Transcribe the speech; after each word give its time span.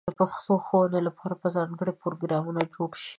د 0.07 0.11
پښتو 0.19 0.53
ښوونې 0.65 1.01
لپاره 1.07 1.33
به 1.41 1.47
ځانګړې 1.57 1.93
پروګرامونه 2.01 2.61
جوړ 2.73 2.89
شي. 3.03 3.09